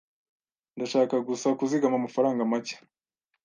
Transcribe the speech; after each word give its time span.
Ndashaka 0.75 1.15
gusa 1.27 1.47
kuzigama 1.59 1.95
amafaranga 1.97 2.41
make. 2.51 2.75